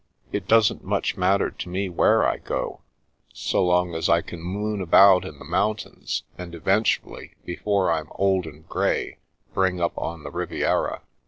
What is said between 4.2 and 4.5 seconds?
can